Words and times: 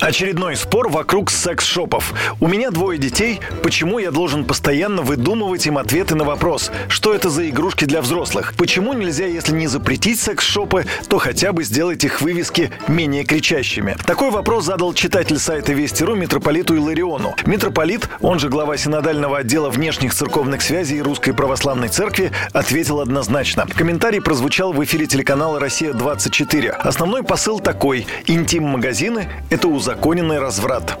Очередной 0.00 0.56
спор 0.56 0.88
вокруг 0.88 1.30
секс-шопов. 1.30 2.14
У 2.40 2.48
меня 2.48 2.70
двое 2.70 2.98
детей. 2.98 3.40
Почему 3.62 3.98
я 3.98 4.10
должен 4.10 4.46
постоянно 4.46 5.02
выдумывать 5.02 5.66
им 5.66 5.76
ответы 5.76 6.14
на 6.14 6.24
вопрос, 6.24 6.70
что 6.88 7.12
это 7.12 7.28
за 7.28 7.48
игрушки 7.50 7.84
для 7.84 8.00
взрослых? 8.00 8.54
Почему 8.56 8.94
нельзя, 8.94 9.26
если 9.26 9.52
не 9.52 9.66
запретить 9.66 10.18
секс-шопы, 10.18 10.86
то 11.08 11.18
хотя 11.18 11.52
бы 11.52 11.62
сделать 11.62 12.04
их 12.04 12.22
вывески 12.22 12.70
менее 12.88 13.24
кричащими? 13.24 13.98
Такой 14.06 14.30
вопрос 14.30 14.64
задал 14.64 14.94
читатель 14.94 15.38
сайта 15.38 15.74
Вести.ру 15.74 16.14
митрополиту 16.14 16.74
Илариону. 16.74 17.34
Митрополит, 17.44 18.08
он 18.22 18.38
же 18.38 18.48
глава 18.48 18.78
синодального 18.78 19.38
отдела 19.38 19.68
внешних 19.68 20.14
церковных 20.14 20.62
связей 20.62 21.02
Русской 21.02 21.32
Православной 21.32 21.88
Церкви, 21.88 22.32
ответил 22.54 23.00
однозначно. 23.00 23.66
Комментарий 23.74 24.22
прозвучал 24.22 24.72
в 24.72 24.82
эфире 24.84 25.06
телеканала 25.06 25.60
«Россия-24». 25.60 26.68
Основной 26.70 27.22
посыл 27.22 27.60
такой. 27.60 28.06
Интим-магазины– 28.26 29.28
это 29.50 29.65
узаконенный 29.66 30.38
разврат. 30.38 30.98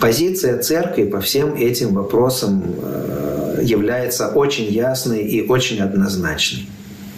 Позиция 0.00 0.58
церкви 0.58 1.04
по 1.04 1.20
всем 1.20 1.54
этим 1.54 1.94
вопросам 1.94 2.62
э, 2.82 3.60
является 3.62 4.28
очень 4.28 4.64
ясной 4.64 5.20
и 5.20 5.46
очень 5.46 5.80
однозначной. 5.80 6.66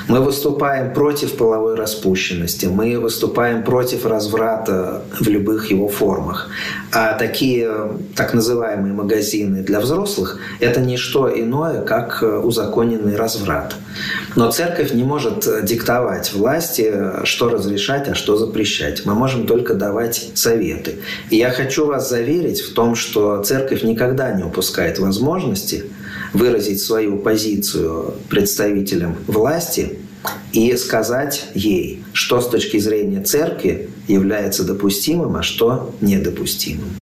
Мы 0.06 0.20
выступаем 0.20 0.94
против 0.94 1.36
половой 1.36 1.74
распущенности, 1.74 2.66
мы 2.66 2.98
выступаем 2.98 3.62
против 3.62 4.06
разврата 4.06 5.02
в 5.18 5.28
любых 5.28 5.70
его 5.70 5.88
формах. 5.88 6.48
А 6.92 7.14
такие 7.14 7.90
так 8.14 8.32
называемые 8.32 8.94
магазины 8.94 9.62
для 9.62 9.80
взрослых– 9.80 10.38
это 10.60 10.80
не 10.80 10.96
что 10.96 11.28
иное, 11.28 11.82
как 11.82 12.22
узаконенный 12.22 13.16
разврат. 13.16 13.74
Но 14.36 14.50
церковь 14.50 14.92
не 14.92 15.02
может 15.02 15.46
диктовать 15.64 16.33
власти, 16.33 17.24
что 17.24 17.48
разрешать, 17.48 18.08
а 18.08 18.14
что 18.14 18.36
запрещать. 18.36 19.05
Мы 19.05 19.14
можем 19.14 19.46
только 19.46 19.74
давать 19.74 20.30
советы. 20.34 20.96
И 21.30 21.36
я 21.36 21.50
хочу 21.50 21.86
вас 21.86 22.08
заверить 22.08 22.60
в 22.60 22.72
том, 22.72 22.94
что 22.94 23.42
церковь 23.42 23.83
никогда 23.83 24.33
не 24.33 24.44
упускает 24.44 24.98
возможности 24.98 25.84
выразить 26.32 26.80
свою 26.80 27.18
позицию 27.18 28.14
представителям 28.28 29.16
власти 29.26 29.98
и 30.52 30.76
сказать 30.76 31.46
ей, 31.54 32.02
что 32.12 32.40
с 32.40 32.48
точки 32.48 32.78
зрения 32.78 33.22
церкви 33.22 33.90
является 34.08 34.64
допустимым, 34.64 35.36
а 35.36 35.42
что 35.42 35.94
недопустимым. 36.00 36.98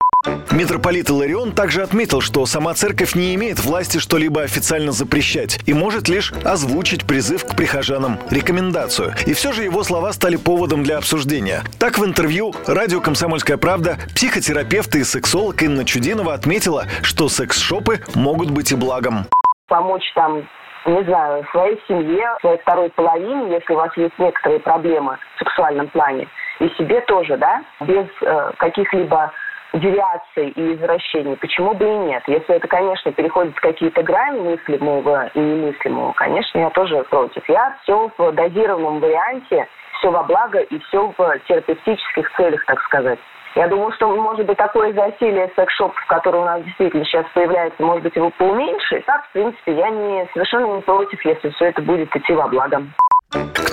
Митрополит 0.55 1.09
Иларион 1.09 1.51
также 1.51 1.81
отметил, 1.81 2.21
что 2.21 2.45
сама 2.45 2.73
церковь 2.75 3.13
не 3.13 3.35
имеет 3.35 3.59
власти 3.59 3.97
что-либо 3.97 4.41
официально 4.41 4.93
запрещать 4.93 5.59
и 5.67 5.73
может 5.73 6.07
лишь 6.07 6.31
озвучить 6.45 7.05
призыв 7.05 7.43
к 7.45 7.57
прихожанам, 7.57 8.19
рекомендацию. 8.31 9.11
И 9.25 9.33
все 9.33 9.51
же 9.51 9.63
его 9.63 9.83
слова 9.83 10.13
стали 10.13 10.37
поводом 10.37 10.83
для 10.83 10.97
обсуждения. 10.97 11.63
Так 11.77 11.97
в 11.97 12.05
интервью 12.05 12.53
радио 12.67 13.01
«Комсомольская 13.01 13.57
правда» 13.57 13.97
психотерапевт 14.15 14.95
и 14.95 15.03
сексолог 15.03 15.61
Инна 15.61 15.83
Чудинова 15.83 16.33
отметила, 16.33 16.85
что 17.01 17.27
секс-шопы 17.27 17.99
могут 18.15 18.49
быть 18.49 18.71
и 18.71 18.75
благом. 18.75 19.25
Помочь 19.67 20.09
там 20.15 20.47
не 20.85 21.03
знаю, 21.03 21.43
своей 21.51 21.81
семье, 21.87 22.29
своей 22.39 22.59
второй 22.59 22.89
половине, 22.91 23.55
если 23.55 23.73
у 23.73 23.77
вас 23.77 23.89
есть 23.97 24.17
некоторые 24.19 24.59
проблемы 24.61 25.17
в 25.35 25.39
сексуальном 25.39 25.89
плане, 25.89 26.27
и 26.59 26.69
себе 26.77 27.01
тоже, 27.01 27.37
да, 27.37 27.61
без 27.81 28.05
э, 28.21 28.51
каких-либо 28.57 29.31
девиаций 29.79 30.49
и 30.49 30.73
извращений, 30.73 31.35
почему 31.37 31.73
бы 31.73 31.85
и 31.85 31.97
нет? 32.09 32.23
Если 32.27 32.55
это, 32.55 32.67
конечно, 32.67 33.11
переходит 33.11 33.55
в 33.55 33.61
какие-то 33.61 34.03
грани 34.03 34.39
мыслимого 34.39 35.27
и 35.33 35.39
немыслимого, 35.39 36.13
конечно, 36.13 36.59
я 36.59 36.69
тоже 36.69 37.03
против. 37.09 37.47
Я 37.49 37.77
все 37.83 38.09
в 38.17 38.31
дозированном 38.31 38.99
варианте, 38.99 39.67
все 39.99 40.11
во 40.11 40.23
благо 40.23 40.59
и 40.59 40.79
все 40.79 41.13
в 41.17 41.39
терапевтических 41.47 42.31
целях, 42.35 42.65
так 42.65 42.81
сказать. 42.83 43.19
Я 43.55 43.69
думаю, 43.69 43.93
что, 43.93 44.09
может 44.09 44.45
быть, 44.45 44.57
такое 44.57 44.91
засилие 44.91 45.49
секс-шопов, 45.55 45.95
которое 46.07 46.39
у 46.39 46.45
нас 46.45 46.61
действительно 46.63 47.05
сейчас 47.05 47.25
появляется, 47.33 47.81
может 47.81 48.03
быть, 48.03 48.15
его 48.15 48.29
поуменьшит. 48.37 49.05
Так, 49.05 49.25
в 49.27 49.31
принципе, 49.31 49.73
я 49.75 49.89
не, 49.89 50.27
совершенно 50.33 50.75
не 50.75 50.81
против, 50.81 51.23
если 51.23 51.49
все 51.51 51.65
это 51.67 51.81
будет 51.81 52.13
идти 52.13 52.33
во 52.33 52.49
благо. 52.49 52.83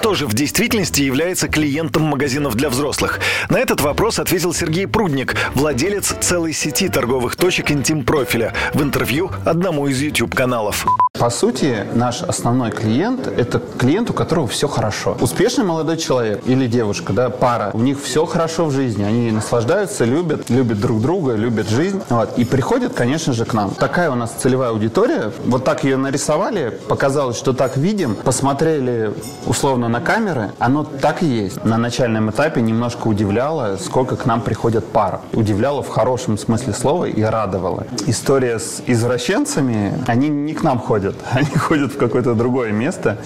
Кто 0.03 0.15
же 0.15 0.27
в 0.27 0.35
действительности 0.35 1.01
является 1.01 1.47
клиентом 1.47 2.03
магазинов 2.03 2.57
для 2.57 2.71
взрослых? 2.71 3.21
На 3.49 3.61
этот 3.61 3.81
вопрос 3.83 4.19
ответил 4.19 4.53
Сергей 4.53 4.89
Прудник, 4.89 5.37
владелец 5.55 6.13
целой 6.21 6.53
сети 6.53 6.89
торговых 6.89 7.37
точек 7.37 7.71
интим-профиля, 7.71 8.53
в 8.75 8.83
интервью 8.83 9.31
одному 9.45 9.87
из 9.87 10.01
YouTube-каналов. 10.01 10.87
По 11.23 11.31
сути, 11.31 11.87
наш 11.95 12.21
основной 12.23 12.73
клиент– 12.73 13.29
это 13.39 13.63
клиент, 13.79 14.11
у 14.11 14.13
которого 14.13 14.49
все 14.49 14.67
хорошо. 14.67 15.17
Успешный 15.21 15.65
молодой 15.65 15.97
человек 15.97 16.43
или 16.47 16.67
девушка, 16.67 17.13
да, 17.13 17.31
пара, 17.31 17.71
у 17.75 17.79
них 17.79 18.03
все 18.03 18.27
хорошо 18.27 18.65
в 18.65 18.73
жизни, 18.73 19.05
они 19.05 19.31
наслаждаются, 19.31 20.05
любят, 20.05 20.51
любят 20.51 20.81
друг 20.81 21.01
друга, 21.01 21.35
любят 21.35 21.69
жизнь. 21.69 22.03
Вот, 22.09 22.37
и 22.39 22.45
приходят, 22.45 22.95
конечно 22.95 23.33
же, 23.35 23.45
к 23.45 23.55
нам. 23.55 23.71
Такая 23.71 24.11
у 24.11 24.17
нас 24.17 24.33
целевая 24.33 24.71
аудитория. 24.71 25.31
Вот 25.45 25.63
так 25.63 25.85
ее 25.85 25.97
нарисовали, 25.97 26.77
показалось, 26.89 27.37
что 27.37 27.53
так 27.53 27.77
видим, 27.77 28.17
посмотрели 28.17 29.13
условно 29.47 29.87
на 29.87 30.01
камеры, 30.01 30.51
оно 30.59 30.83
так 30.83 31.23
и 31.23 31.27
есть. 31.27 31.65
На 31.65 31.79
начальном 31.79 32.31
этапе 32.31 32.63
немножко 32.63 33.07
удивляло, 33.07 33.77
сколько 33.77 34.17
к 34.17 34.27
нам 34.27 34.41
приходят 34.41 34.85
пар. 34.89 35.21
Удивляло 35.35 35.85
в 35.85 35.89
хорошем 35.89 36.37
смысле 36.37 36.73
слова 36.73 37.05
и 37.05 37.23
радовало. 37.23 37.87
История 38.09 38.59
с 38.59 38.83
извращенцами, 38.89 39.95
они 40.09 40.29
не 40.29 40.53
к 40.53 40.65
нам 40.65 40.81
ходят, 40.81 41.12
они 41.33 41.51
ходят 41.57 41.93
в 41.93 41.99
какое-то 41.99 42.35
другое 42.35 42.73
место, 42.73 43.19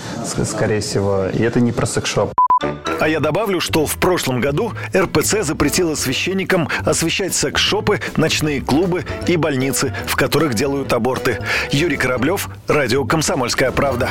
скорее 0.45 0.81
всего, 0.81 1.27
и 1.27 1.43
это 1.43 1.61
не 1.61 1.73
про 1.73 1.87
секшоп. 1.87 2.33
А 2.99 3.09
я 3.09 3.21
добавлю, 3.21 3.61
что 3.61 3.85
в 3.87 3.97
прошлом 3.99 4.41
году 4.41 4.73
РПЦ 4.95 5.43
запретила 5.43 5.95
священникам 5.95 6.69
освещать 6.85 7.35
секс-шопы, 7.35 8.01
ночные 8.17 8.63
клубы 8.63 9.05
и 9.27 9.37
больницы, 9.37 9.95
в 10.07 10.17
которых 10.17 10.55
делают 10.55 10.93
аборты. 10.93 11.39
Юрий 11.71 11.99
Кораблев, 11.99 12.49
Радио 12.67 13.05
«Комсомольская 13.05 13.71
правда» 13.73 14.11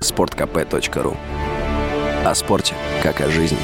sportkp.ru 0.00 1.16
О 2.24 2.34
спорте, 2.34 2.74
как 3.02 3.20
о 3.20 3.28
жизни. 3.28 3.58